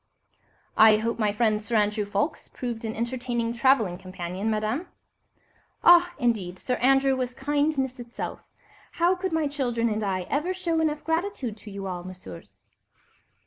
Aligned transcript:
"I 0.79 0.97
hope 0.97 1.19
my 1.19 1.31
friend, 1.31 1.61
Sir 1.61 1.75
Andrew 1.75 2.05
Ffoulkes, 2.05 2.47
proved 2.47 2.85
an 2.85 2.95
entertaining 2.95 3.53
travelling 3.53 3.99
companion, 3.99 4.49
Madame?" 4.49 4.87
"Ah, 5.83 6.13
indeed, 6.17 6.57
Sir 6.57 6.77
Andrew 6.77 7.15
was 7.15 7.35
kindness 7.35 7.99
itself. 7.99 8.41
How 8.93 9.13
could 9.13 9.31
my 9.31 9.45
children 9.47 9.89
and 9.89 10.01
I 10.03 10.21
ever 10.23 10.55
show 10.55 10.79
enough 10.79 11.03
gratitude 11.03 11.55
to 11.57 11.69
you 11.69 11.85
all, 11.85 12.03
Messieurs?" 12.03 12.63